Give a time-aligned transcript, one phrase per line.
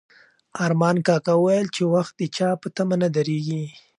[0.65, 3.63] ارمان کاکا وویل چې وخت د چا په تمه نه درېږي.